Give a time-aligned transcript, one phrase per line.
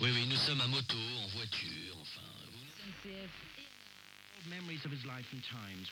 [0.00, 2.20] Oui, oui, nous sommes à moto, en voiture, enfin.
[2.52, 2.58] vous-
[4.48, 5.90] Memories of his life and times.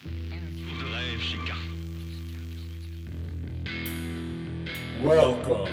[0.93, 1.59] Rêve chez Car.
[5.03, 5.73] Welcome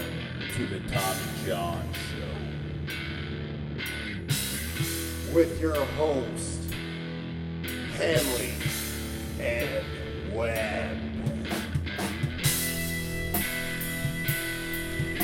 [0.54, 2.34] to the Tommy John Show.
[5.32, 6.60] With your host,
[7.96, 8.52] Hanley
[9.40, 9.84] and
[10.34, 10.98] Webb.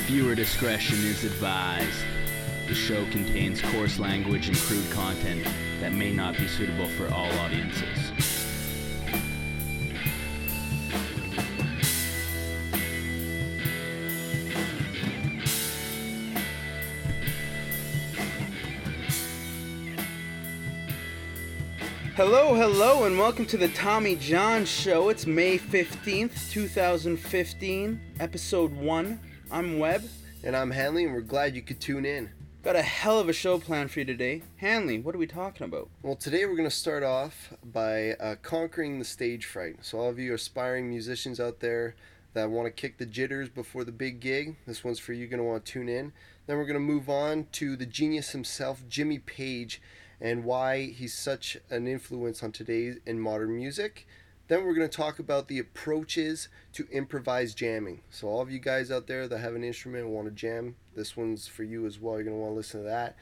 [0.06, 2.04] Viewer discretion is advised.
[2.70, 5.44] The show contains coarse language and crude content
[5.80, 7.82] that may not be suitable for all audiences.
[22.14, 25.08] Hello, hello, and welcome to the Tommy John Show.
[25.08, 29.20] It's May 15th, 2015, episode 1.
[29.50, 30.04] I'm Webb.
[30.44, 32.30] And I'm Hanley, and we're glad you could tune in.
[32.62, 34.42] Got a hell of a show planned for you today.
[34.58, 35.88] Hanley, what are we talking about?
[36.02, 39.76] Well, today we're going to start off by uh, conquering the stage fright.
[39.80, 41.94] So, all of you aspiring musicians out there
[42.34, 45.26] that want to kick the jitters before the big gig, this one's for you.
[45.26, 46.12] Going to want to tune in.
[46.46, 49.80] Then we're going to move on to the genius himself, Jimmy Page,
[50.20, 54.06] and why he's such an influence on today's and modern music.
[54.50, 58.00] Then we're going to talk about the approaches to improvised jamming.
[58.10, 60.74] So all of you guys out there that have an instrument and want to jam,
[60.96, 62.16] this one's for you as well.
[62.16, 63.14] You're going to want to listen to that.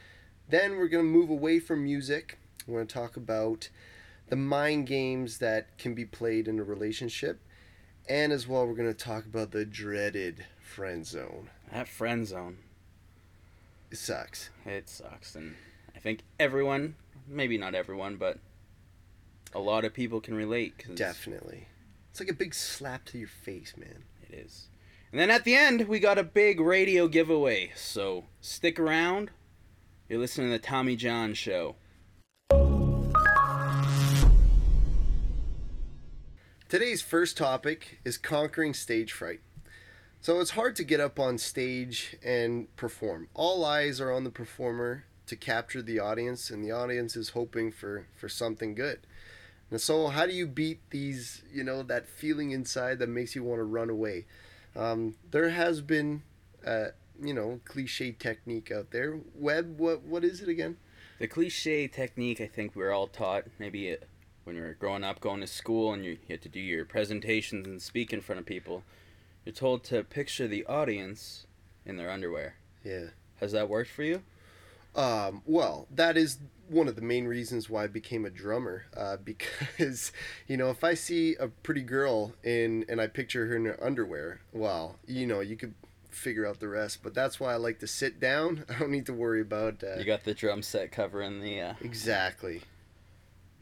[0.49, 2.39] Then we're going to move away from music.
[2.67, 3.69] We're going to talk about
[4.31, 7.43] the mind games that can be played in a relationship.
[8.09, 11.51] And as well, we're going to talk about the dreaded friend zone.
[11.71, 12.57] That friend zone.
[13.91, 14.49] It sucks.
[14.65, 15.57] It sucks, and
[15.95, 16.95] I think everyone,
[17.27, 18.39] maybe not everyone, but
[19.55, 20.79] a lot of people can relate.
[20.79, 21.69] Cause Definitely.
[22.11, 24.05] It's like a big slap to your face, man.
[24.29, 24.69] It is.
[25.11, 27.73] And then at the end, we got a big radio giveaway.
[27.75, 29.31] So stick around.
[30.09, 31.77] You're listening to the Tommy John Show.
[36.69, 39.41] Today's first topic is conquering stage fright.
[40.21, 43.29] So it's hard to get up on stage and perform.
[43.33, 47.71] All eyes are on the performer to capture the audience, and the audience is hoping
[47.71, 49.07] for, for something good.
[49.71, 53.45] And so, how do you beat these, you know, that feeling inside that makes you
[53.45, 54.27] want to run away?
[54.75, 56.23] Um, there has been,
[56.67, 56.87] uh,
[57.21, 59.19] you know, cliche technique out there.
[59.35, 60.79] Webb, what what is it again?
[61.19, 63.97] The cliche technique I think we are all taught, maybe uh,
[64.45, 67.67] when were growing up, going to school, and you, you had to do your presentations
[67.67, 68.85] and speak in front of people.
[69.45, 71.47] You're told to picture the audience
[71.85, 72.55] in their underwear.
[72.85, 73.07] Yeah.
[73.41, 74.23] Has that worked for you?
[74.99, 76.39] Um, well, that is
[76.69, 78.85] one of the main reasons why I became a drummer.
[78.97, 80.13] Uh, because,
[80.47, 83.83] you know, if I see a pretty girl in and I picture her in her
[83.83, 85.75] underwear, well, you know, you could
[86.11, 87.03] figure out the rest.
[87.03, 88.65] But that's why I like to sit down.
[88.69, 89.83] I don't need to worry about.
[89.83, 91.61] Uh, You got the drum set covering the.
[91.61, 92.63] Uh, exactly.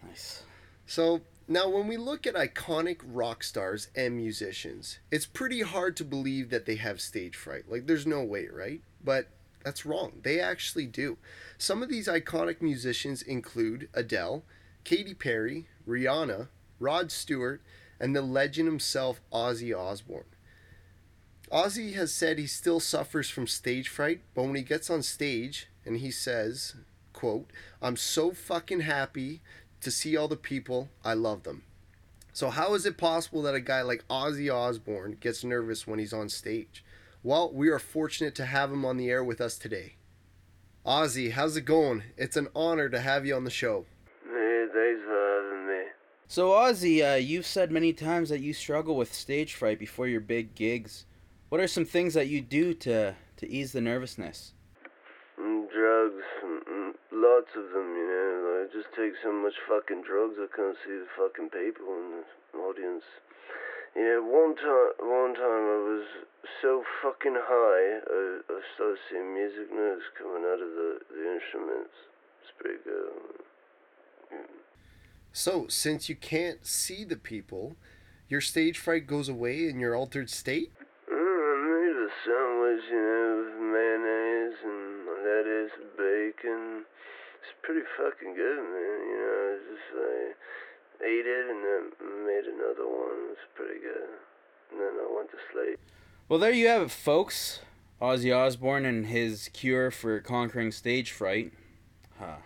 [0.02, 0.42] nice.
[0.86, 6.04] So now, when we look at iconic rock stars and musicians, it's pretty hard to
[6.04, 7.70] believe that they have stage fright.
[7.70, 8.80] Like, there's no way, right?
[9.04, 9.28] But
[9.66, 10.12] that's wrong.
[10.22, 11.18] They actually do.
[11.58, 14.44] Some of these iconic musicians include Adele,
[14.84, 16.46] Katy Perry, Rihanna,
[16.78, 17.60] Rod Stewart,
[17.98, 20.22] and the legend himself, Ozzy Osbourne.
[21.50, 25.66] Ozzy has said he still suffers from stage fright, but when he gets on stage
[25.84, 26.76] and he says,
[27.12, 27.50] quote,
[27.82, 29.40] I'm so fucking happy
[29.80, 30.90] to see all the people.
[31.04, 31.64] I love them.
[32.32, 36.12] So how is it possible that a guy like Ozzy Osbourne gets nervous when he's
[36.12, 36.84] on stage?
[37.26, 39.94] Well, we are fortunate to have him on the air with us today.
[40.86, 42.04] Ozzy, how's it going?
[42.16, 43.84] It's an honor to have you on the show.
[44.22, 45.82] Hey, thanks for having me.
[46.28, 50.20] So, Ozzy, uh, you've said many times that you struggle with stage fright before your
[50.20, 51.04] big gigs.
[51.48, 54.52] What are some things that you do to, to ease the nervousness?
[55.36, 58.62] Mm, drugs, mm, mm, lots of them, you know.
[58.62, 62.22] I just take so much fucking drugs I can't see the fucking people in
[62.52, 63.02] the audience.
[63.96, 66.04] You know, one time, one time I was
[66.60, 71.96] so fucking high, I, I started seeing music notes coming out of the, the instruments.
[72.44, 73.08] It's pretty good.
[75.32, 77.76] So, since you can't see the people,
[78.28, 80.72] your stage fright goes away in your altered state?
[81.08, 86.84] Mm, I made a sandwich, you know, with mayonnaise and lettuce and bacon.
[87.40, 88.98] It's pretty fucking good, man.
[89.08, 90.36] You know, it's just like
[91.02, 93.32] ate it and then made another one.
[93.32, 94.08] It's pretty good.
[94.72, 95.78] And then I went to sleep.
[96.28, 97.60] Well, there you have it, folks.
[98.00, 101.52] Ozzy Osbourne and his cure for conquering stage fright.
[102.18, 102.36] Huh.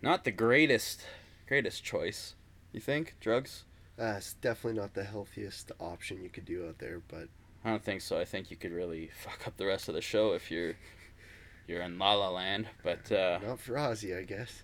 [0.00, 1.04] Not the greatest,
[1.46, 2.34] greatest choice.
[2.72, 3.64] You think drugs?
[3.98, 7.28] Uh, it's definitely not the healthiest option you could do out there, but
[7.64, 8.18] I don't think so.
[8.18, 10.74] I think you could really fuck up the rest of the show if you're
[11.66, 12.68] you're in La La Land.
[12.82, 14.62] But uh, Not for Ozzy, I guess.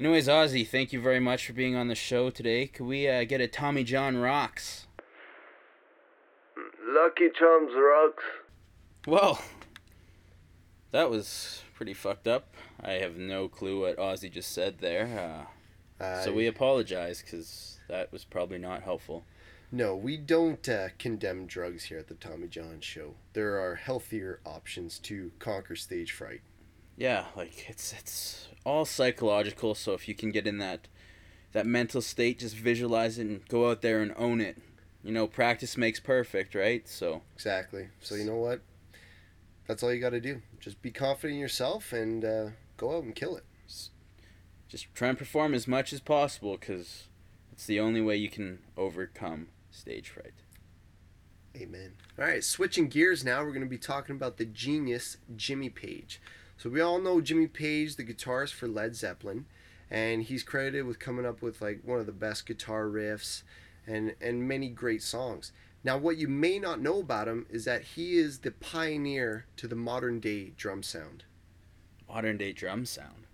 [0.00, 2.66] Anyways, Ozzy, thank you very much for being on the show today.
[2.66, 4.86] Could we uh, get a Tommy John rocks?
[6.84, 8.24] Lucky Charms rocks.
[9.06, 9.40] Well,
[10.90, 12.54] that was pretty fucked up.
[12.82, 15.46] I have no clue what Ozzy just said there.
[15.98, 19.22] Uh, Uh, so we apologize because that was probably not helpful.
[19.70, 23.14] No, we don't uh, condemn drugs here at the Tommy John Show.
[23.34, 26.40] There are healthier options to conquer stage fright.
[27.00, 29.74] Yeah, like it's it's all psychological.
[29.74, 30.86] So if you can get in that
[31.52, 34.58] that mental state, just visualize it and go out there and own it.
[35.02, 36.86] You know, practice makes perfect, right?
[36.86, 37.88] So Exactly.
[38.00, 38.60] So you know what?
[39.66, 40.42] That's all you got to do.
[40.60, 43.44] Just be confident in yourself and uh, go out and kill it.
[44.68, 47.04] just try and perform as much as possible because
[47.50, 50.34] it's the only way you can overcome stage fright.
[51.56, 51.94] Amen.
[52.18, 56.20] All right, switching gears now, we're going to be talking about the genius Jimmy Page.
[56.60, 59.46] So we all know Jimmy Page, the guitarist for Led Zeppelin,
[59.90, 63.44] and he's credited with coming up with like one of the best guitar riffs
[63.86, 65.52] and and many great songs.
[65.82, 69.66] Now, what you may not know about him is that he is the pioneer to
[69.66, 71.24] the modern day drum sound.
[72.06, 73.24] Modern day drum sound.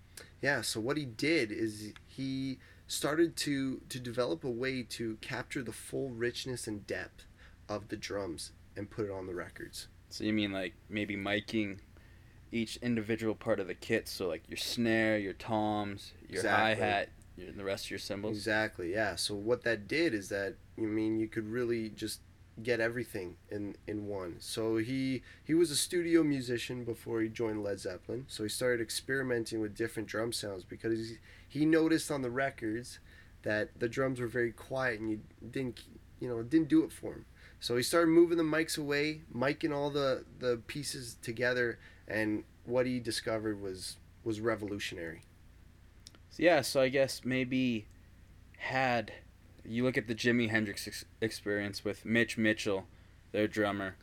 [0.41, 5.65] Yeah, so what he did is he started to to develop a way to capture
[5.65, 7.25] the full richness and depth
[7.69, 9.89] of the drums and put it on the records.
[10.11, 11.79] So you mean like maybe miking
[12.53, 14.09] each individual part of the kit?
[14.09, 18.37] So like your snare, your toms, your hi hat, the rest of your cymbals.
[18.37, 18.93] Exactly.
[18.93, 19.17] Yeah.
[19.17, 22.21] So what that did is that I mean you could really just
[22.63, 24.37] get everything in in one.
[24.39, 28.25] So he he was a studio musician before he joined Led Zeppelin.
[28.29, 31.17] So he started experimenting with different drum sounds because he,
[31.49, 32.99] he noticed on the records
[33.43, 35.21] that the drums were very quiet and you
[35.51, 35.83] didn't
[36.21, 37.25] you know didn't do it for him.
[37.61, 42.87] So he started moving the mics away, miking all the the pieces together, and what
[42.87, 45.23] he discovered was was revolutionary.
[46.39, 47.87] Yeah, so I guess maybe
[48.59, 49.13] had
[49.65, 52.87] you look at the Jimi Hendrix ex- experience with Mitch Mitchell,
[53.33, 53.97] their drummer.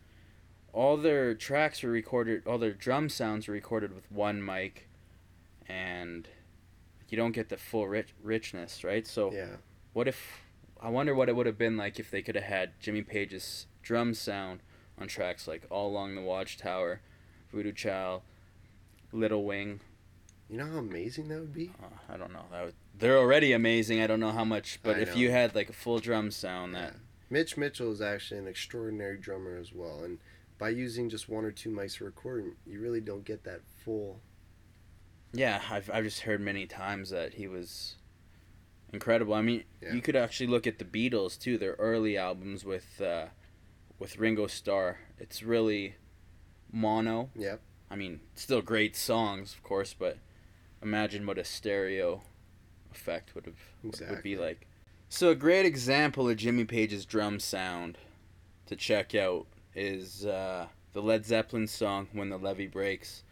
[0.74, 4.88] All their tracks were recorded, all their drum sounds were recorded with one mic,
[5.68, 6.28] and
[7.10, 9.06] you don't get the full rich- richness, right?
[9.06, 9.58] So Yeah.
[9.94, 10.42] what if
[10.82, 13.68] I wonder what it would have been like if they could have had Jimmy Page's
[13.84, 14.62] drum sound
[14.98, 17.00] on tracks like All Along the Watchtower,
[17.54, 18.22] Voodoo Child,
[19.12, 19.80] Little Wing.
[20.50, 21.72] You know how amazing that would be?
[21.82, 22.44] Uh, I don't know.
[22.52, 24.02] That would, they're already amazing.
[24.02, 26.76] I don't know how much, but I if you had like a full drum sound,
[26.76, 27.00] that Yeah.
[27.30, 30.20] Mitch Mitchell is actually an extraordinary drummer as well, and
[30.58, 34.20] by using just one or two mics to record, you really don't get that full.
[35.32, 37.96] yeah, I've I've just heard many times that he was
[38.92, 39.34] incredible.
[39.34, 39.94] I mean, Yeah.
[39.94, 41.58] you could actually look at the Beatles too.
[41.58, 43.28] Their early albums with uh,
[43.98, 45.00] with Ringo Starr.
[45.18, 45.96] It's really
[46.74, 47.30] mono.
[47.36, 47.62] Yep.
[47.90, 50.18] I mean, still great songs, of course, but
[50.82, 52.24] imagine what a stereo
[52.92, 54.68] effect would have would be like.
[55.10, 57.98] So a great example of Jimmy Page's drum sound
[58.66, 63.24] to check out is uh, the Led Zeppelin song "When the Levee Breaks."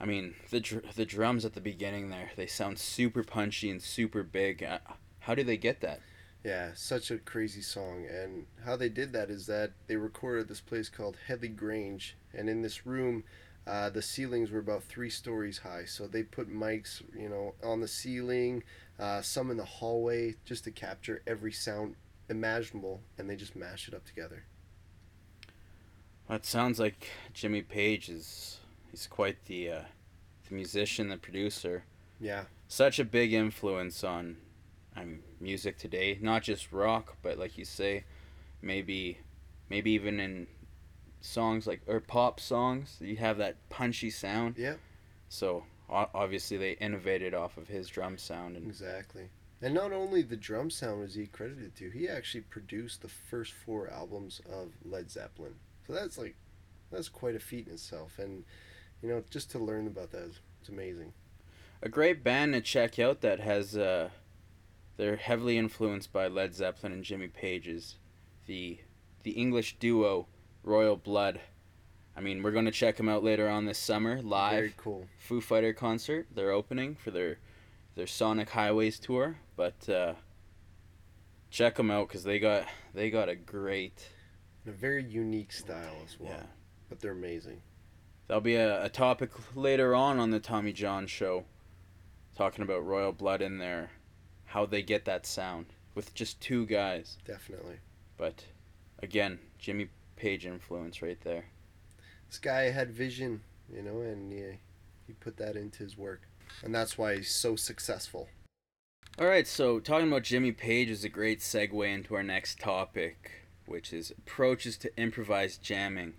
[0.00, 3.82] I mean, the dr- the drums at the beginning there, they sound super punchy and
[3.82, 4.62] super big.
[4.62, 4.78] Uh,
[5.20, 6.00] how do they get that?
[6.44, 8.04] Yeah, such a crazy song.
[8.06, 12.50] And how they did that is that they recorded this place called Headley Grange, and
[12.50, 13.24] in this room,
[13.66, 15.86] uh, the ceilings were about three stories high.
[15.86, 18.62] So they put mics, you know, on the ceiling,
[18.98, 21.96] uh, some in the hallway, just to capture every sound
[22.28, 24.44] imaginable, and they just mash it up together.
[26.28, 28.58] That sounds like Jimmy Page is
[28.90, 29.82] he's quite the uh,
[30.46, 31.84] the musician, the producer.
[32.20, 32.44] Yeah.
[32.68, 34.36] such a big influence on
[34.96, 36.18] I mean, music today.
[36.20, 38.04] Not just rock, but like you say,
[38.62, 39.18] maybe
[39.70, 40.46] maybe even in
[41.20, 44.56] songs like or pop songs, you have that punchy sound.
[44.58, 44.74] Yeah.
[45.28, 49.28] So obviously they innovated off of his drum sound and Exactly.
[49.62, 53.52] And not only the drum sound was he credited to, he actually produced the first
[53.52, 55.54] four albums of Led Zeppelin.
[55.86, 56.36] So that's like,
[56.90, 58.18] that's quite a feat in itself.
[58.18, 58.44] And,
[59.02, 61.12] you know, just to learn about that is it's amazing.
[61.82, 64.10] a great band to check out that has uh
[64.96, 67.96] they're heavily influenced by Led Zeppelin and Jimmy Page's
[68.46, 68.78] the
[69.22, 70.26] the English duo
[70.62, 71.40] Royal Blood.
[72.16, 74.52] I mean, we're going to check them out later on this summer live.
[74.52, 75.06] Very cool.
[75.18, 76.28] Foo Fighter concert.
[76.34, 77.38] They're opening for their
[77.96, 80.14] their Sonic Highways tour, but uh,
[81.50, 84.08] check them out because they got they got a great
[84.66, 86.32] a very unique style as well.
[86.32, 86.46] yeah.
[86.88, 87.62] But they're amazing.
[88.28, 91.44] That'll be a, a topic later on on the Tommy John show,
[92.36, 93.90] talking about Royal Blood and their
[94.54, 97.18] how they get that sound with just two guys.
[97.26, 97.74] Definitely.
[98.16, 98.44] But
[99.02, 101.46] again, Jimmy Page influence right there.
[102.28, 104.58] This guy had vision, you know, and he,
[105.08, 106.22] He put that into his work,
[106.62, 108.28] and that's why he's so successful.
[109.18, 113.48] All right, so talking about Jimmy Page is a great segue into our next topic,
[113.66, 116.14] which is approaches to improvised jamming.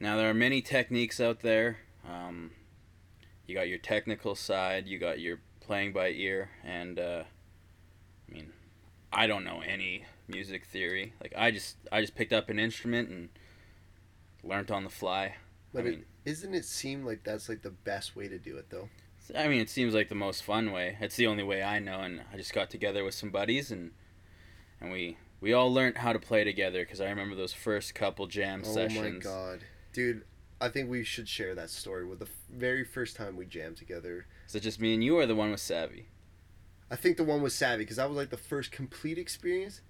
[0.00, 1.80] Now, there are many techniques out there.
[2.08, 2.52] Um,
[3.46, 7.24] you got your technical side, you got your playing by ear, and uh,
[8.28, 8.52] I mean,
[9.12, 11.12] I don't know any music theory.
[11.20, 13.28] Like I just I just picked up an instrument and
[14.42, 15.36] learned on the fly.
[15.72, 18.70] But I mean, isn't it seem like that's like the best way to do it
[18.70, 18.88] though?
[19.36, 20.98] I mean, it seems like the most fun way.
[21.00, 23.92] It's the only way I know, and I just got together with some buddies and
[24.80, 28.26] and we we all learned how to play together because I remember those first couple
[28.26, 29.26] jam oh sessions.
[29.26, 29.60] Oh my god,
[29.92, 30.24] dude!
[30.60, 33.76] I think we should share that story with the f- very first time we jammed
[33.76, 34.26] together.
[34.54, 36.06] Is it just me and you, are the one with Savvy?
[36.88, 39.80] I think the one was Savvy because that was like the first complete experience.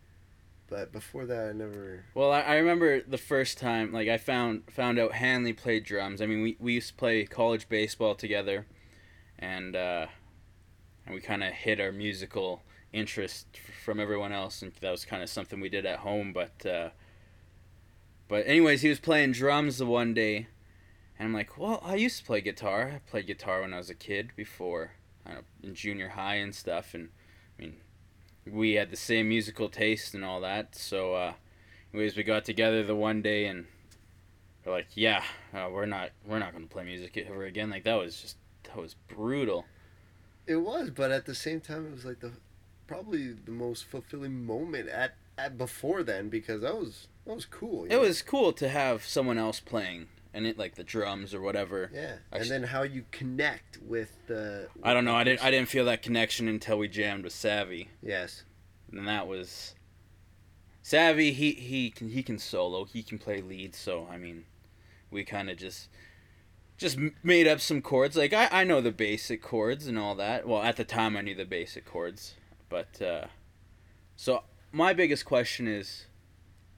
[0.71, 2.06] But before that, I never.
[2.14, 6.23] Well, I, I remember the first time, like I found found out Hanley played drums.
[6.23, 8.64] I mean, we, we used to play college baseball together,
[9.38, 10.06] and uh,
[11.04, 13.47] and we kind of hid our musical interest
[13.85, 16.33] from everyone else, and that was kind of something we did at home.
[16.33, 16.88] But uh,
[18.28, 20.47] but anyways, he was playing drums the one day,
[21.18, 22.92] and I'm like, well, I used to play guitar.
[22.94, 24.92] I played guitar when I was a kid before,
[25.26, 27.11] know, in junior high and stuff, and
[27.59, 27.76] I mean,
[28.47, 30.75] we had the same musical taste and all that.
[30.75, 31.33] So, uh,
[31.92, 33.66] anyways, we got together the one day and
[34.64, 35.23] we're like, yeah,
[35.54, 37.71] uh, we're not we're not gonna play music ever again.
[37.71, 39.66] Like that was just that was brutal.
[40.47, 42.33] It was, but at the same time, it was like the
[42.87, 47.85] probably the most fulfilling moment at, at before then because that was that was cool.
[47.85, 48.00] It know?
[48.00, 51.90] was cool to have someone else playing and it like the drums or whatever.
[51.94, 54.68] Yeah, I and then how you connect with the.
[54.82, 55.14] I don't know.
[55.14, 55.44] I didn't.
[55.44, 58.42] I didn't feel that connection until we jammed with Savvy, Yes.
[58.92, 59.74] and that was
[60.82, 61.32] Savvy.
[61.32, 62.84] He he can he can solo.
[62.84, 63.74] He can play lead.
[63.74, 64.44] So I mean,
[65.10, 65.88] we kind of just
[66.76, 68.16] just made up some chords.
[68.16, 70.46] Like I I know the basic chords and all that.
[70.46, 72.34] Well, at the time I knew the basic chords,
[72.68, 73.26] but uh,
[74.16, 76.06] so my biggest question is,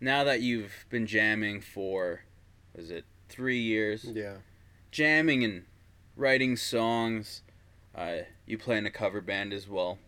[0.01, 2.21] now that you've been jamming for,
[2.75, 4.05] is it three years?
[4.05, 4.37] Yeah.
[4.91, 5.65] jamming and
[6.17, 7.43] writing songs.
[7.95, 9.99] Uh, you play in a cover band as well.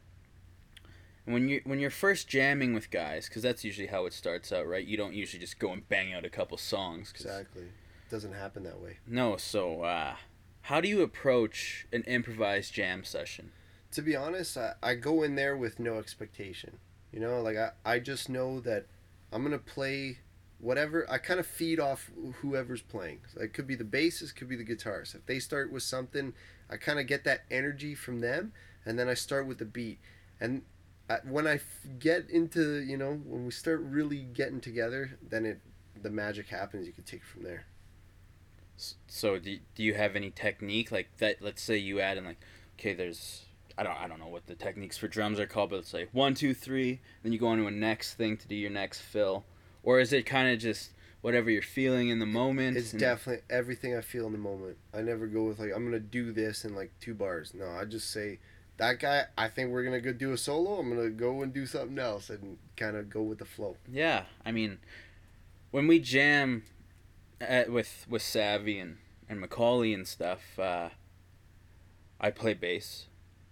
[1.24, 4.52] And when you when you're first jamming with guys, because that's usually how it starts
[4.52, 4.84] out, right?
[4.86, 7.12] You don't usually just go and bang out a couple songs.
[7.12, 7.62] 'cause- Exactly.
[7.64, 8.98] It Doesn't happen that way.
[9.06, 10.16] No, so uh,
[10.62, 13.52] how do you approach an improvised jam session?
[13.92, 16.78] To be honest, I, I go in there with no expectation.
[17.12, 18.86] You know, like I, I just know that
[19.32, 20.18] I'm gonna play
[20.58, 21.06] whatever.
[21.10, 22.10] I kind of feed off
[22.40, 23.20] whoever's playing.
[23.32, 25.14] So it could be the bassist, could be the guitarist.
[25.14, 26.34] If they start with something,
[26.70, 28.52] I kind of get that energy from them,
[28.84, 29.98] and then I start with the beat.
[30.40, 30.62] And
[31.08, 31.60] I, when I
[31.98, 35.60] get into, you know, when we start really getting together, then it
[36.00, 36.86] the magic happens.
[36.86, 37.66] You can take it from there.
[39.08, 41.42] So do, do you have any technique like that?
[41.42, 42.40] Let's say you add in like,
[42.78, 43.46] okay, there's
[43.76, 46.10] I don't I don't know what the techniques for drums are called, but it's like
[46.12, 49.00] one two three, then you go on to a next thing to do your next
[49.00, 49.44] fill,
[49.82, 52.76] or is it kind of just whatever you're feeling in the moment?
[52.76, 54.76] It's definitely everything I feel in the moment.
[54.94, 57.52] I never go with like I'm gonna do this in like two bars.
[57.54, 58.38] No, I just say
[58.78, 59.24] that guy.
[59.36, 60.78] I think we're gonna go do a solo.
[60.78, 63.76] I'm gonna go and do something else and kind of go with the flow.
[63.90, 64.78] Yeah, I mean,
[65.70, 66.64] when we jam
[67.40, 70.88] at, with with Savvy and and Macaulay and stuff, uh,
[72.20, 73.06] I play bass,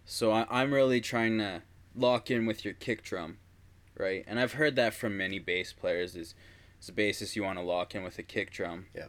[0.04, 1.62] so I, I'm really trying to
[1.95, 3.38] lock in with your kick drum,
[3.96, 4.24] right?
[4.26, 6.34] And I've heard that from many bass players is,
[6.80, 8.86] as a bassist you want to lock in with a kick drum.
[8.94, 9.08] Yeah.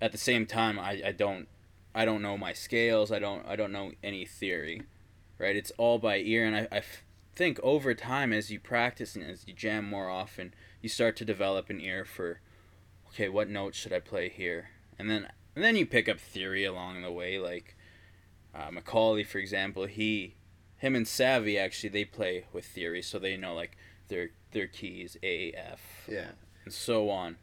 [0.00, 1.48] At the same time, I, I don't
[1.94, 3.10] I don't know my scales.
[3.10, 4.82] I don't I don't know any theory,
[5.38, 5.56] right?
[5.56, 9.24] It's all by ear, and I, I f- think over time as you practice and
[9.24, 12.40] as you jam more often, you start to develop an ear for,
[13.08, 16.64] okay, what notes should I play here, and then and then you pick up theory
[16.64, 17.38] along the way.
[17.38, 17.76] Like
[18.54, 20.36] uh, Macaulay, for example, he,
[20.76, 23.76] him and Savvy actually they play with theory, so they know like
[24.10, 26.32] their their keys A F Yeah.
[26.64, 27.36] and so on,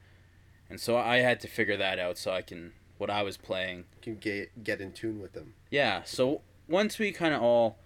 [0.69, 3.85] and so I had to figure that out so I can what I was playing
[4.01, 5.53] Can get get in tune with them.
[5.71, 7.77] yeah, so once we kind of all,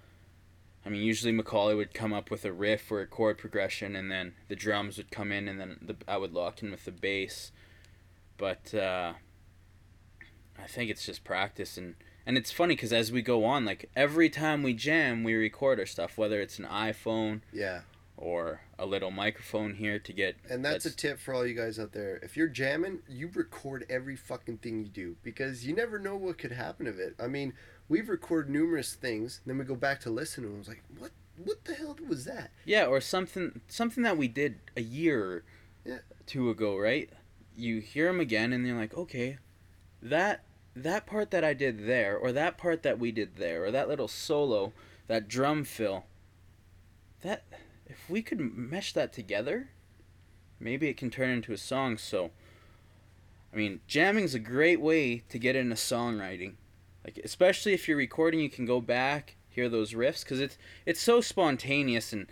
[0.85, 4.11] I mean, usually Macaulay would come up with a riff or a chord progression, and
[4.11, 6.91] then the drums would come in, and then the, I would lock in with the
[6.91, 7.51] bass.
[8.38, 9.13] But uh,
[10.57, 11.93] I think it's just practice, and
[12.25, 15.79] and it's funny because as we go on, like every time we jam, we record
[15.79, 17.81] our stuff, whether it's an iPhone Yeah.
[18.22, 20.36] Or a little microphone here to get.
[20.50, 22.18] And that's, a tip for all you guys out there.
[22.18, 26.38] If you're jamming, you record every fucking thing you do because you never know what
[26.38, 27.16] could happen of it.
[27.20, 27.54] I mean,
[27.90, 31.12] we've recorded numerous things, then we go back to listen and I was like, what
[31.44, 32.51] what the hell was that?
[32.66, 35.44] Yeah, or something something that we did a year
[35.84, 36.00] Yeah.
[36.28, 37.10] two ago, right?
[37.56, 39.40] You hear them again and you're like, okay,
[40.01, 40.44] that
[40.75, 43.90] that part that I did there, or that part that we did there, or that
[43.90, 44.72] little solo,
[45.08, 46.06] that drum fill,
[47.24, 47.44] that
[47.91, 49.69] if we could mesh that together,
[50.60, 51.98] maybe it can turn into a song.
[51.98, 52.31] So,
[53.53, 56.53] I mean, jamming's a great way to get into songwriting.
[57.03, 61.01] Like especially if you're recording, you can go back hear those riffs because it's it's
[61.01, 62.27] so spontaneous and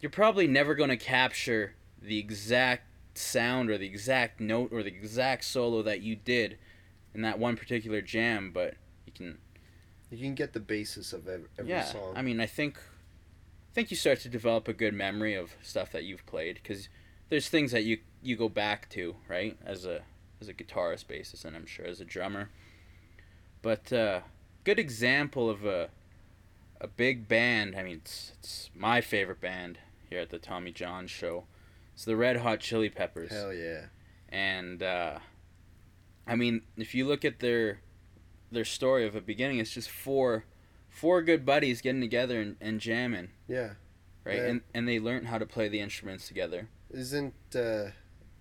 [0.00, 2.84] you're probably never going to capture the exact
[3.14, 6.58] sound or the exact note or the exact solo that you did
[7.14, 8.74] in that one particular jam, but
[9.06, 9.38] you can
[10.10, 11.84] You can get the basis of ev- every yeah.
[11.84, 12.12] song.
[12.16, 12.78] I mean, I think
[13.72, 16.90] I think you start to develop a good memory of stuff that you've played because
[17.30, 20.02] there's things that you you go back to right as a
[20.42, 22.50] as a guitarist, bassist, and I'm sure as a drummer.
[23.62, 24.20] But uh,
[24.64, 25.88] good example of a
[26.82, 27.74] a big band.
[27.74, 29.78] I mean, it's, it's my favorite band
[30.10, 31.44] here at the Tommy John Show.
[31.94, 33.86] It's the Red Hot Chili Peppers Hell yeah.
[34.28, 35.18] and uh,
[36.26, 37.80] I mean, if you look at their
[38.50, 40.44] their story of a beginning, it's just four
[40.92, 43.70] four good buddies getting together and, and jamming, Yeah.
[44.24, 44.36] right?
[44.36, 44.46] Yeah.
[44.46, 46.68] And and they learned how to play the instruments together.
[46.90, 47.90] Isn't uh,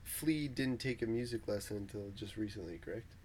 [0.03, 3.15] Flea didn't take a music lesson until just recently, correct?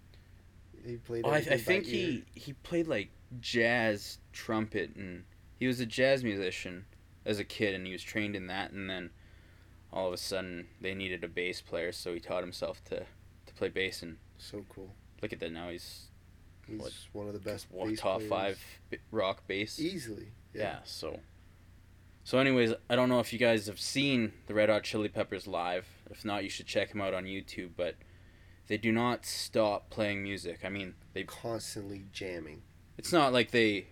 [0.85, 1.25] He played.
[1.25, 3.09] Oh, I, I think he he played like
[3.41, 5.25] jazz trumpet, and
[5.59, 6.85] he was a jazz musician
[7.25, 9.09] as a kid, and he was trained in that, and then
[9.91, 12.99] all of a sudden they needed a bass player, so he taught himself to
[13.45, 14.93] to play bass, and So cool.
[15.21, 16.07] look at that now, he's
[16.67, 16.91] He's What?
[17.13, 18.29] one of the best one bass top players.
[18.29, 18.59] five
[19.11, 19.79] rock bass.
[19.79, 20.27] Easily.
[20.53, 20.79] yeah.
[20.83, 21.19] so
[22.23, 25.47] so anyways i don't know if you guys have seen the red hot chili peppers
[25.47, 27.95] live if not you should check them out on youtube but
[28.67, 32.61] they do not stop playing music i mean they Constantly jamming.
[32.97, 33.87] it's not like they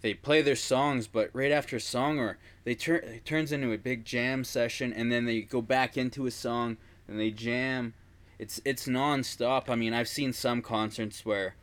[0.00, 3.70] they play their songs but right after a song or they turn it turns into
[3.72, 7.94] a big jam session and then they go back into a song and they jam
[8.40, 11.54] it's it's non-stop i mean i've seen some concerts where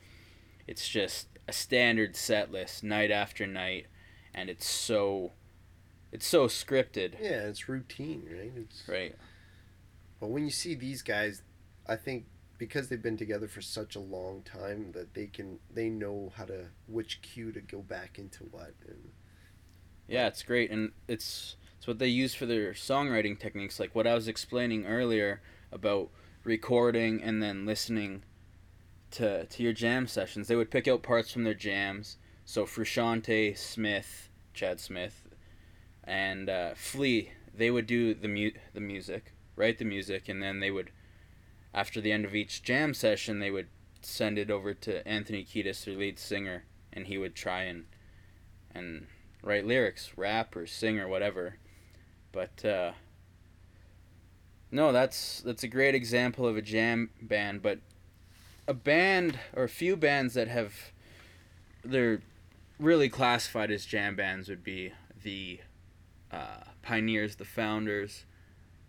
[0.68, 3.88] it's just a standard set list night after night
[4.34, 5.32] and it's so
[6.12, 8.52] it's so scripted Yeah, it's routine, right?
[8.56, 9.16] It's right
[10.20, 11.42] But when you see these guys,
[11.88, 12.26] I think
[12.58, 16.46] because they've been together for such a long time that they can they know how
[16.46, 18.74] to which cue to go back into what.
[18.88, 19.12] And
[20.08, 24.08] Yeah, it's great, and it's it's what they use for their songwriting techniques, like what
[24.08, 26.10] I was explaining earlier about
[26.44, 28.24] recording and then listening
[29.12, 30.48] to to your jam sessions.
[30.48, 32.18] They would pick out parts from their jams.
[32.46, 35.28] So Frusciante, Smith, Chad Smith,
[36.04, 40.60] and uh, Flea, they would do the mu- the music, write the music, and then
[40.60, 40.92] they would,
[41.74, 43.68] after the end of each jam session, they would
[44.02, 47.86] send it over to Anthony Kiedis, their lead singer, and he would try and
[48.74, 49.08] and
[49.42, 51.58] write lyrics, rap or sing or whatever.
[52.32, 52.92] But uh,
[54.72, 57.62] no, that's that's a great example of a jam band.
[57.62, 57.80] But
[58.68, 60.92] a band or a few bands that have
[61.84, 62.22] they're
[62.80, 64.92] really classified as jam bands would be
[65.24, 65.60] the
[66.32, 68.26] uh, pioneers, the founders,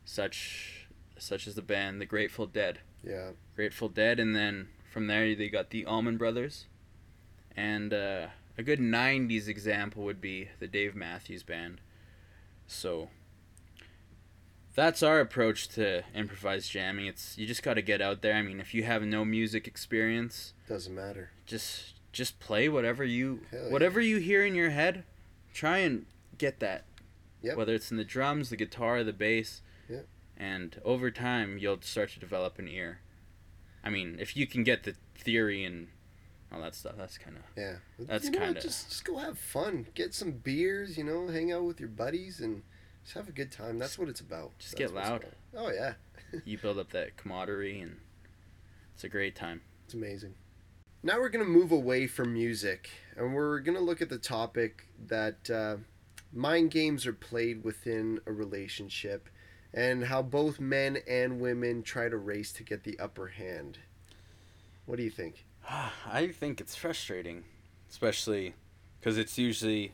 [0.05, 0.89] such
[1.19, 2.81] such as the band the Grateful Dead.
[3.05, 6.67] yeah, Grateful Dead, and then from there they got the Allman Brothers,
[7.57, 11.81] and uh, a good '90s example would be the Dave Matthews Band.
[12.67, 13.09] So
[14.79, 17.07] that's our approach to improvised jamming.
[17.07, 18.35] It's you just got to get out there.
[18.35, 21.31] I mean, if you have no music experience, doesn't matter.
[21.47, 23.71] just just play whatever you yeah.
[23.71, 25.03] whatever you hear in your head.
[25.53, 26.07] Try and
[26.39, 26.85] get that.
[27.43, 27.57] Yep.
[27.57, 29.63] Whether it's in the drums, the guitar, the bass.
[29.91, 30.07] Yep.
[30.37, 33.01] And over time, you'll start to develop an ear.
[33.83, 35.89] I mean, if you can get the theory and
[36.53, 39.39] all that stuff, that's kind of Yeah, That's you know, kinda- just just go have
[39.39, 42.63] fun, get some beers, you know, hang out with your buddies, and
[43.09, 43.79] just have a good time.
[43.79, 44.59] That's what it's about.
[44.59, 45.25] Just That's get loud.
[45.57, 45.95] Oh yeah,
[46.45, 47.97] you build up that camaraderie, and
[48.95, 49.63] it's a great time.
[49.87, 50.35] It's amazing.
[51.03, 54.19] Now we're going to move away from music and we're going to look at the
[54.19, 55.77] topic that uh,
[56.35, 59.29] mind games are played within a relationship
[59.73, 63.79] and how both men and women try to race to get the upper hand.
[64.87, 65.47] What do you think?
[66.07, 67.45] I think it's frustrating,
[67.89, 68.55] especially
[68.99, 69.93] because it's usually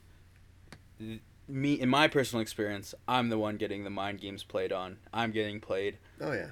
[1.48, 1.74] me.
[1.74, 4.98] In my personal experience, I'm the one getting the mind games played on.
[5.12, 5.98] I'm getting played.
[6.20, 6.50] Oh, yeah.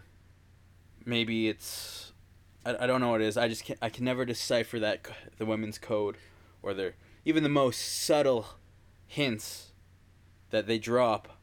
[1.05, 2.13] Maybe it's
[2.65, 3.37] I, I don't know what it is.
[3.37, 5.07] I just can I can never decipher that
[5.39, 6.17] the women's code,
[6.63, 8.47] or their even the most subtle
[9.07, 9.73] hints
[10.51, 11.39] that they drop.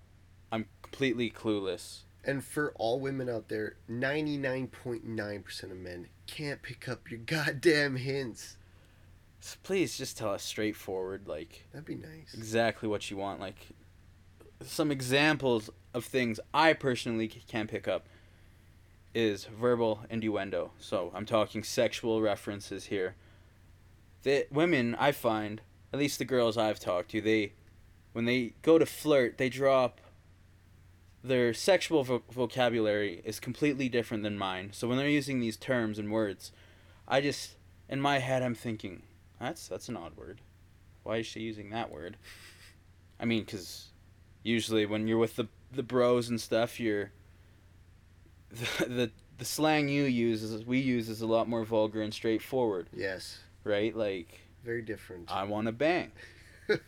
[0.52, 2.02] I'm completely clueless.
[2.24, 8.58] And for all women out there, 99.9% of men can't pick up your goddamn hints.
[9.42, 12.34] So please just tell us straightforward, like That'd be nice.
[12.34, 13.40] exactly what you want.
[13.40, 13.68] Like
[14.62, 18.08] some examples of things I personally can't pick up.
[19.14, 20.72] is verbal innuendo.
[20.80, 23.16] So I'm talking sexual references here.
[24.24, 25.62] The women I find,
[25.94, 27.54] at least the girls I've talked to, they
[28.14, 30.00] when they go to flirt, they drop
[31.24, 34.70] their sexual vo- vocabulary is completely different than mine.
[34.74, 36.52] So when they're using these terms and words,
[37.08, 37.56] I just
[37.88, 39.02] in my head I'm thinking,
[39.40, 40.42] that's that's an odd word.
[41.04, 42.18] Why is she using that word?
[43.20, 43.88] I mean, cuz
[44.44, 47.12] usually when you're with the the bros and stuff, you're
[48.50, 52.14] the, the the slang you use is we use is a lot more vulgar and
[52.14, 53.40] straightforward, Yes.
[53.64, 53.96] right?
[53.96, 55.32] Like Very different.
[55.32, 56.12] I want to bang.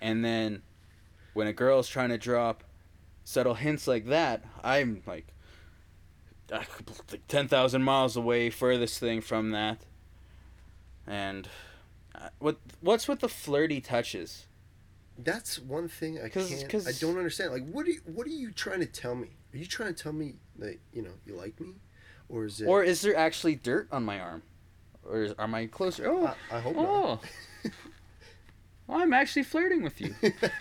[0.00, 0.62] And then
[1.32, 2.64] when a girl's trying to drop
[3.22, 5.28] subtle hints like that, I'm like
[6.50, 6.68] like
[7.28, 9.78] 10,000 miles away, furthest thing from that.
[11.06, 11.48] And
[12.14, 14.46] uh, what what's with the flirty touches?
[15.18, 16.68] That's one thing I 'Cause- can't.
[16.68, 17.52] 'cause- I don't understand.
[17.52, 19.28] Like, what are you, what are you trying to tell me?
[19.52, 21.74] Are you trying to tell me that you know you like me,
[22.28, 22.66] or is it?
[22.66, 24.42] Or is there actually dirt on my arm?
[25.04, 26.06] Or is, are my closer?
[26.08, 27.20] Oh, I, I hope oh.
[28.86, 30.14] well, I'm actually flirting with you.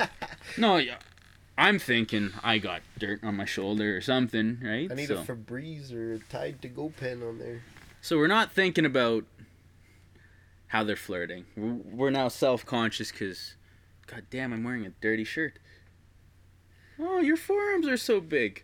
[0.58, 0.98] no, yeah.
[1.58, 4.92] I'm thinking I got dirt on my shoulder or something, right?
[4.92, 7.62] I need so, a Febreze or a Tide to Go pen on there.
[8.02, 9.26] so we're not thinking about
[10.72, 11.46] how they're flirting.
[11.58, 13.56] We're now self-conscious because,
[14.08, 15.60] god damn, I'm wearing a dirty shirt.
[16.98, 18.64] Oh, your forearms are so big.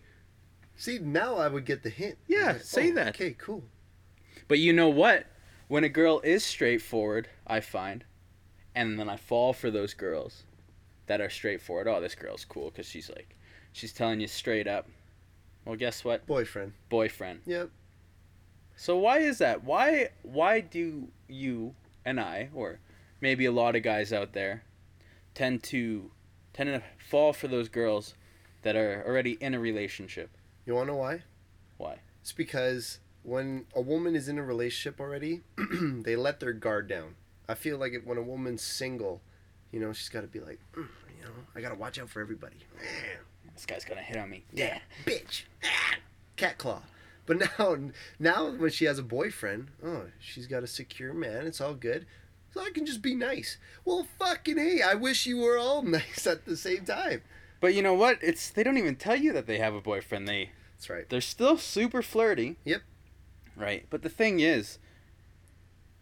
[0.78, 2.18] See, now I would get the hint.
[2.26, 3.10] Yeah, Like, say oh, that.
[3.10, 3.66] Okay, cool.
[4.48, 5.26] But you know what?
[5.68, 8.06] When a girl is straightforward, I find,
[8.74, 10.44] and then I fall for those girls
[11.08, 11.90] that are straightforward.
[11.90, 13.36] Oh, this girl's cool because she's like,
[13.74, 14.88] she's telling you straight up.
[15.66, 16.26] Well, guess what?
[16.26, 16.72] Boyfriend.
[16.88, 17.42] Boyfriend.
[17.46, 17.70] Yep.
[18.78, 19.66] So why is that?
[19.66, 21.76] Why why do you
[22.08, 22.80] and I, or
[23.20, 24.64] maybe a lot of guys out there,
[25.36, 26.10] tend to
[26.54, 28.16] tend to fall for those girls
[28.64, 30.32] that are already in a relationship?
[30.66, 31.24] You want to know why?
[31.78, 31.98] Why?
[32.22, 35.42] It's because when a woman is in a relationship already,
[35.82, 37.16] they let their guard down.
[37.48, 39.22] I feel like when a woman's single,
[39.72, 42.10] you know, she's got to be like, "Mm, you know, I got to watch out
[42.10, 42.56] for everybody.
[43.54, 44.44] This guy's gonna hit on me.
[44.54, 45.44] Yeah, bitch.
[45.64, 45.96] Ah,
[46.36, 46.82] Cat claw.
[47.28, 47.78] But now,
[48.20, 51.46] now when she has a boyfriend, oh, she's got a secure man.
[51.46, 52.08] It's all good.
[52.54, 53.58] So I can just be nice.
[53.86, 57.22] Well, fucking hey, I wish you were all nice at the same time.
[57.60, 58.18] But you know what?
[58.22, 60.28] It's they don't even tell you that they have a boyfriend.
[60.28, 61.08] They That's right.
[61.08, 62.58] they're still super flirty.
[62.66, 62.82] Yep.
[63.56, 63.86] Right.
[63.90, 64.80] But the thing is,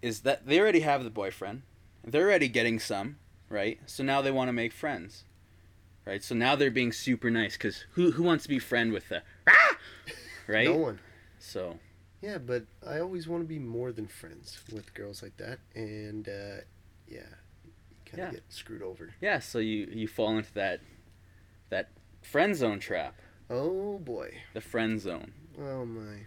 [0.01, 1.63] is that they already have the boyfriend.
[2.03, 3.17] They're already getting some,
[3.49, 3.79] right?
[3.87, 5.23] So now they want to make friends,
[6.05, 6.23] right?
[6.23, 9.23] So now they're being super nice because who who wants to be friend with the,
[9.47, 9.77] ah!
[10.47, 10.67] right?
[10.67, 10.99] No one.
[11.45, 11.77] So
[12.21, 16.27] Yeah, but I always want to be more than friends with girls like that, and
[16.27, 16.61] uh,
[17.07, 17.29] yeah,
[17.63, 17.71] you
[18.05, 18.31] kind of Yeah.
[18.31, 19.13] get screwed over.
[19.21, 20.81] yeah, so you you fall into that,
[21.69, 21.89] that
[22.23, 23.15] friend zone trap,
[23.49, 24.39] Oh boy.
[24.53, 26.25] the friend zone, Oh my.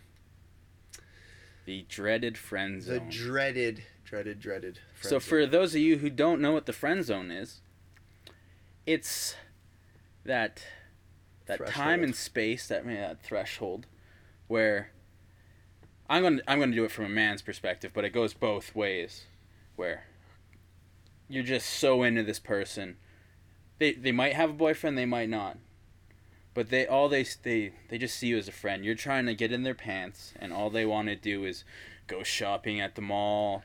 [1.64, 2.94] the dreaded friend zone.
[2.94, 3.08] The zone.
[3.10, 4.78] dreaded, dreaded, dreaded.
[5.00, 7.60] So friend for those of you who don't know what the friend zone is,
[8.86, 9.34] it's
[10.24, 10.62] that
[11.46, 13.86] that time and space that may that threshold
[14.46, 14.92] where
[16.08, 18.74] I'm going to I'm to do it from a man's perspective, but it goes both
[18.74, 19.26] ways
[19.76, 20.04] where
[21.28, 22.96] you're just so into this person.
[23.78, 25.58] They they might have a boyfriend, they might not.
[26.54, 28.84] But they all they they they just see you as a friend.
[28.84, 31.64] You're trying to get in their pants and all they want to do is
[32.06, 33.62] go shopping at the mall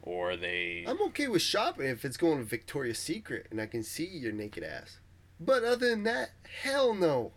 [0.00, 3.82] or they I'm okay with shopping if it's going to Victoria's Secret and I can
[3.82, 4.98] see your naked ass.
[5.38, 6.30] But other than that,
[6.62, 7.32] hell no.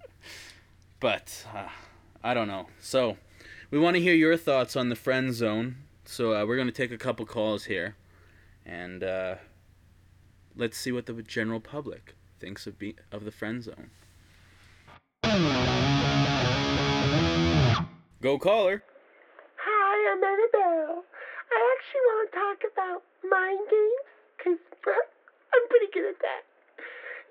[1.00, 1.68] but uh,
[2.22, 2.68] I don't know.
[2.80, 3.16] So
[3.72, 5.76] we want to hear your thoughts on the friend zone.
[6.04, 7.96] So uh, we're gonna take a couple calls here,
[8.66, 9.36] and uh,
[10.54, 13.90] let's see what the general public thinks of be- of the friend zone.
[18.20, 18.84] Go caller.
[19.56, 21.02] Hi, I'm Annabelle.
[21.50, 24.06] I actually want to talk about mind games
[24.36, 24.60] because
[25.54, 26.44] I'm pretty good at that.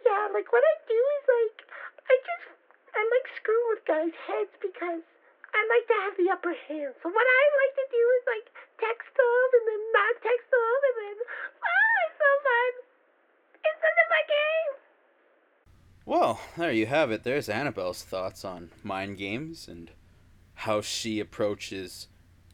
[0.08, 1.58] Yeah, like what I do is like
[2.10, 2.46] I just
[2.98, 5.06] I like screwing with guys' heads because
[5.54, 6.94] I like to have the upper hand.
[7.04, 8.48] So what I like to do is like
[8.80, 12.72] text them and then not text them and then oh, it's so fun.
[13.62, 14.72] It's such a fun game.
[16.06, 17.24] Well, there you have it.
[17.24, 19.92] There's Annabelle's thoughts on mind games and
[20.56, 22.08] how she approaches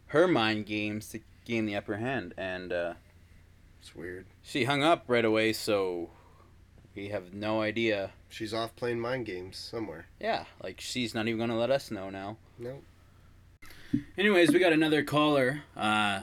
[0.07, 2.33] her mind games to gain the upper hand.
[2.37, 2.93] And uh,
[3.79, 4.25] It's weird.
[4.41, 6.09] she hung up right away, so
[6.97, 8.09] we have no idea.
[8.27, 10.07] She's off playing mind games somewhere.
[10.19, 12.37] Yeah, like she's not even gonna let us know now.
[12.57, 12.83] Nope.
[14.17, 15.61] Anyways, we got another caller.
[15.77, 16.21] Uh,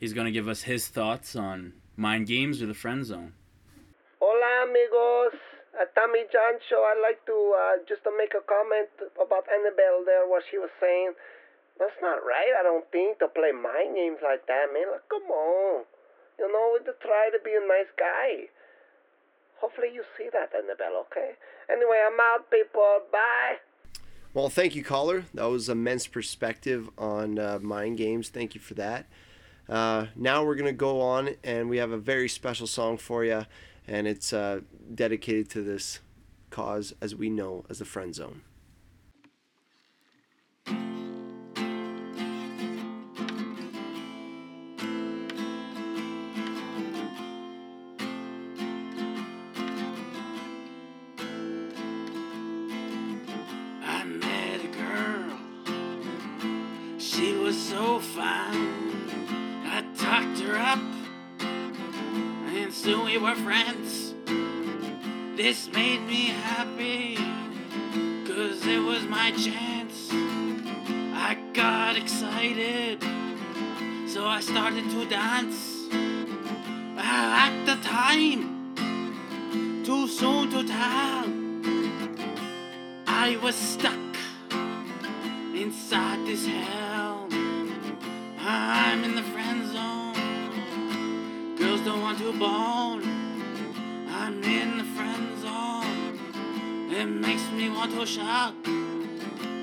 [0.00, 3.34] he's gonna give us his thoughts on mind games or the friend zone.
[4.18, 5.38] Hola amigos,
[5.76, 8.88] uh, Tommy John show, I'd like to uh, just to make a comment
[9.20, 11.12] about Annabelle there, what she was saying.
[11.78, 14.90] That's not right, I don't think, to play mind games like that, man.
[14.90, 15.84] Like, come on.
[16.40, 18.50] You know, to try to be a nice guy.
[19.60, 21.32] Hopefully you see that, Annabelle, okay?
[21.70, 23.00] Anyway, I'm out, people.
[23.10, 23.56] Bye.
[24.34, 25.24] Well, thank you, caller.
[25.34, 28.28] That was immense perspective on uh, mind games.
[28.28, 29.06] Thank you for that.
[29.68, 33.44] Uh, now we're gonna go on, and we have a very special song for you,
[33.86, 34.60] and it's uh,
[34.94, 36.00] dedicated to this
[36.50, 38.42] cause, as we know as the friend zone.
[58.14, 59.62] Fine.
[59.64, 60.80] I talked her up,
[61.40, 64.14] and soon we were friends.
[65.36, 67.16] This made me happy,
[68.26, 70.10] cause it was my chance.
[71.14, 73.02] I got excited,
[74.08, 75.74] so I started to dance.
[77.00, 78.74] At the time,
[79.84, 81.24] too soon to tell.
[83.06, 84.16] I was stuck
[85.54, 86.87] inside this hell.
[98.16, 98.70] Want to.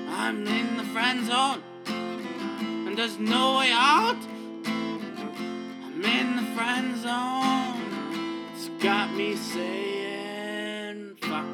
[0.08, 1.62] I'm in the friend zone.
[1.86, 4.16] And there's no way out.
[4.66, 8.46] I'm in the friend zone.
[8.54, 11.44] It's got me saying fuck.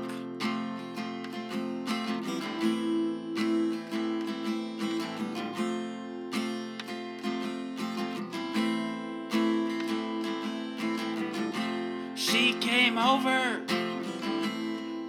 [12.15, 13.61] She came over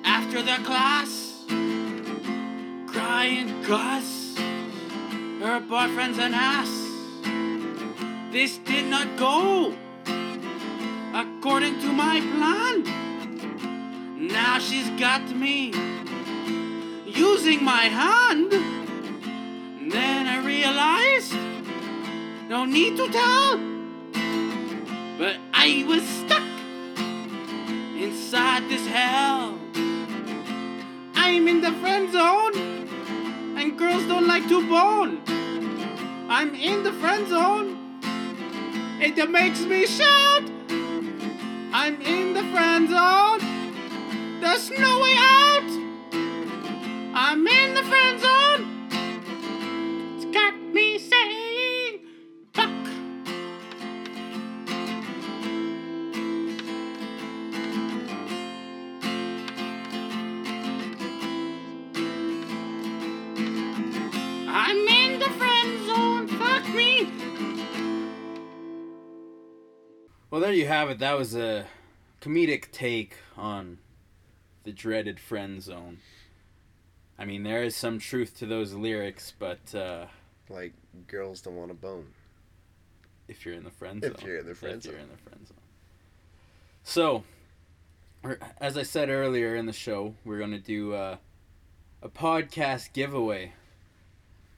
[0.05, 1.22] after the class,
[3.73, 4.37] Gus,
[5.41, 6.69] her boyfriend's an ass.
[8.31, 9.73] This did not go
[11.15, 12.83] according to my plan.
[14.27, 15.73] Now she's got me
[17.07, 18.51] using my hand.
[19.91, 21.33] Then I realized,
[22.49, 23.57] no need to tell,
[25.17, 26.47] but I was stuck
[27.97, 29.57] inside this hell.
[31.15, 32.62] I'm in the friend zone,
[33.83, 35.21] girls don't like to bone.
[36.29, 37.67] I'm in the friend zone.
[39.01, 40.43] It makes me shout.
[41.81, 43.42] I'm in the friend zone.
[70.53, 70.99] There you have it.
[70.99, 71.65] That was a
[72.21, 73.79] comedic take on
[74.63, 75.97] the dreaded friend zone.
[77.17, 80.05] I mean, there is some truth to those lyrics, but uh,
[80.49, 80.73] Like
[81.07, 82.05] girls don't want to bone.
[83.27, 84.13] if you're in the friend zone.
[84.15, 85.01] If you're in the friend if you're zone.
[85.01, 85.57] in the friend zone.
[86.83, 87.23] So,
[88.59, 91.17] as I said earlier in the show, we're gonna do uh,
[92.03, 93.53] a podcast giveaway,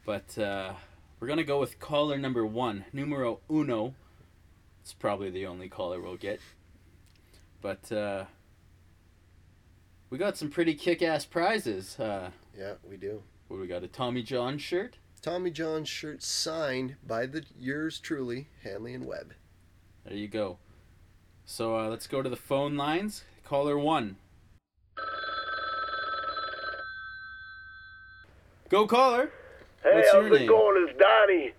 [0.05, 0.73] but uh,
[1.21, 3.93] we're gonna go with caller number one, numero uno.
[4.85, 6.39] It's probably the only caller we'll get,
[7.59, 8.25] but uh,
[10.11, 11.99] we got some pretty kick-ass prizes.
[11.99, 13.23] Uh, Yeah, we do.
[13.47, 13.83] what we got?
[13.83, 14.97] A Tommy John shirt.
[15.23, 19.33] Tommy John shirt signed by the yours truly, Hanley and Webb.
[20.05, 20.59] There you go.
[21.45, 23.23] So uh, let's go to the phone lines.
[23.43, 24.17] Caller one.
[28.69, 29.31] Go caller.
[29.83, 30.47] Hey, What's how's your it name?
[30.47, 30.87] going?
[30.87, 31.53] It's Donnie.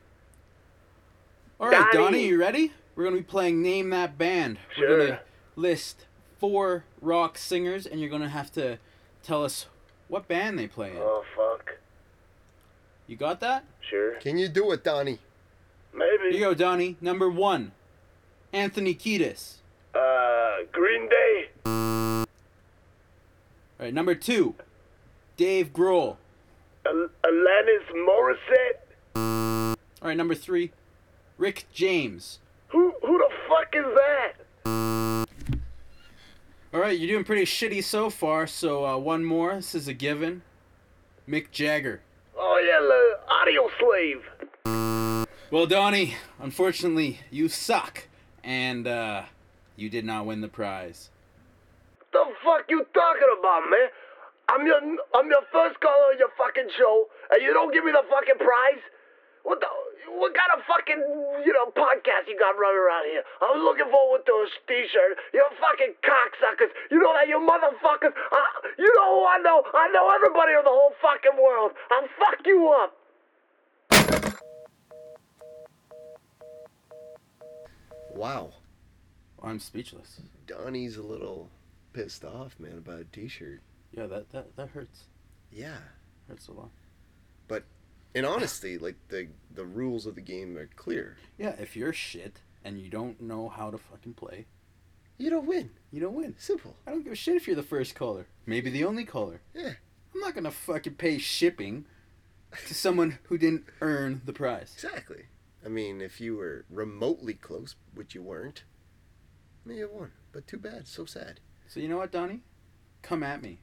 [1.58, 2.04] All right, Donnie.
[2.04, 2.72] Donnie, you ready?
[2.96, 4.58] We're gonna be playing Name That Band.
[4.78, 5.06] We're Sure.
[5.06, 5.20] gonna
[5.54, 6.06] list
[6.38, 8.78] four rock singers, and you're gonna have to
[9.22, 9.66] tell us
[10.08, 10.96] what band they play in.
[10.98, 11.76] Oh, fuck.
[13.06, 13.64] You got that?
[13.88, 14.14] Sure.
[14.14, 15.18] Can you do it, Donnie?
[15.92, 16.96] Here you go, Donnie.
[17.00, 17.72] Number one,
[18.52, 19.58] Anthony Kiedis.
[19.94, 21.48] Uh, Green Day.
[21.64, 22.24] All
[23.84, 24.54] right, number two,
[25.36, 26.16] Dave Grohl.
[26.86, 29.76] Al- Alanis Morissette.
[30.02, 30.72] All right, number three,
[31.38, 32.40] Rick James.
[32.68, 35.26] Who, who the fuck is that?
[36.72, 38.46] All right, you're doing pretty shitty so far.
[38.46, 39.54] So uh, one more.
[39.54, 40.42] This is a given.
[41.28, 42.00] Mick Jagger.
[42.38, 45.26] Oh, yeah, the audio slave.
[45.50, 48.08] Well, Donnie, unfortunately, you suck,
[48.42, 49.22] and uh,
[49.76, 51.10] you did not win the prize.
[51.98, 53.88] What the fuck you talking about, man?
[54.48, 57.92] I'm your I'm your first caller on your fucking show, and you don't give me
[57.92, 58.82] the fucking prize?
[59.46, 59.70] What the
[60.18, 60.98] what kind of fucking
[61.46, 63.22] you know podcast you got running around here?
[63.40, 65.22] I'm looking forward to a t-shirt.
[65.32, 66.74] You're fucking cocksuckers.
[66.90, 68.10] You know that you motherfuckers.
[68.10, 69.62] Uh, you know who I know?
[69.72, 71.72] I know everybody in the whole fucking world.
[71.92, 72.90] I'll fuck you up.
[78.16, 78.50] Wow.
[79.42, 80.22] I'm speechless.
[80.48, 81.50] Donnie's a little
[81.92, 83.60] pissed off, man, about a t-shirt.
[83.92, 85.04] Yeah, that that, that hurts.
[85.52, 85.78] Yeah.
[86.26, 86.70] Hurts a lot.
[87.46, 87.62] But
[88.16, 91.16] in honesty, like the the rules of the game are clear.
[91.38, 94.46] Yeah, if you're shit and you don't know how to fucking play,
[95.18, 95.70] You don't win.
[95.92, 96.34] you don't win.
[96.38, 96.74] Simple.
[96.86, 98.26] I don't give a shit if you're the first caller.
[98.46, 99.40] Maybe the only caller.
[99.54, 99.74] Yeah.
[100.14, 101.84] I'm not gonna fucking pay shipping
[102.66, 104.72] to someone who didn't earn the prize.
[104.74, 105.24] Exactly.
[105.64, 108.64] I mean, if you were remotely close, which you weren't,
[109.64, 110.12] may have won.
[110.32, 110.86] But too bad.
[110.86, 111.40] So sad.
[111.68, 112.42] So you know what, Donnie?
[113.02, 113.58] Come at me.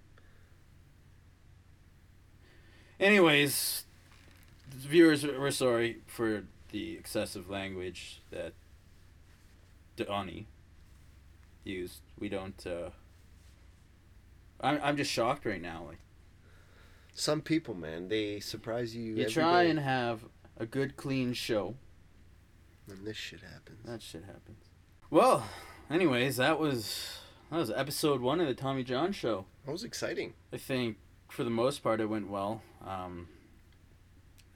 [3.00, 3.86] Anyways,
[4.74, 8.54] viewers, we're sorry for the excessive language that
[9.96, 10.48] Donnie
[11.64, 12.02] used.
[12.20, 12.66] We don't.
[12.66, 12.90] Uh,
[14.62, 15.86] I'm I'm just shocked right now.
[15.88, 16.00] Like
[17.14, 19.16] Some people, man, they surprise you.
[19.16, 20.26] you try day, and have
[20.58, 21.76] a good, clean show.
[22.90, 23.80] and this shit happens.
[23.86, 24.66] That shit happens.
[25.10, 25.48] Well,
[25.90, 27.20] anyways, that was
[27.52, 29.46] that was episode one of the Tommy John Show.
[29.66, 30.34] That was exciting.
[30.52, 30.98] I think
[31.30, 32.62] for the most part it went well.
[32.86, 33.28] Um,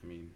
[0.04, 0.32] I mean,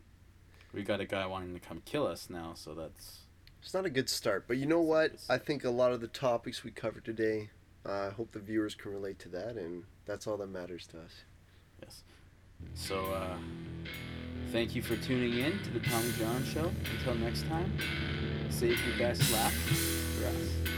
[0.74, 3.19] we got a guy wanting to come kill us now, so that's
[3.62, 5.13] It's not a good start, but you know what?
[5.30, 7.50] I think a lot of the topics we covered today,
[7.86, 11.00] uh, I hope the viewers can relate to that, and that's all that matters to
[11.00, 11.24] us.
[11.82, 12.04] yes.
[12.76, 13.38] So uh,
[14.52, 16.71] thank you for tuning in to the Tommy John Show.
[16.97, 17.71] Until next time,
[18.50, 20.70] save your best laugh for us.